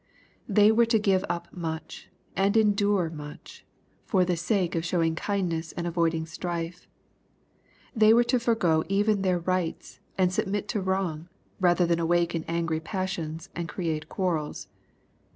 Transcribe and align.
They 0.49 0.71
were 0.71 0.87
to 0.87 0.97
give 0.97 1.23
up 1.29 1.47
much, 1.53 2.09
and 2.35 2.55
endur 2.55 3.11
emuch, 3.11 3.63
for 4.03 4.25
the 4.25 4.35
sake 4.35 4.73
of 4.73 4.83
showing 4.83 5.13
kindness 5.13 5.73
and 5.73 5.85
avoiding 5.85 6.25
strife. 6.25 6.87
They 7.95 8.11
were 8.11 8.23
to 8.23 8.39
forego 8.39 8.83
even 8.89 9.21
their 9.21 9.37
rights, 9.37 9.99
and 10.17 10.33
submit 10.33 10.67
to 10.69 10.81
wrong, 10.81 11.29
rather 11.59 11.85
than 11.85 11.99
awaken 11.99 12.45
angry 12.47 12.79
passions 12.79 13.49
and 13.55 13.69
create 13.69 14.09
quarrels. 14.09 14.69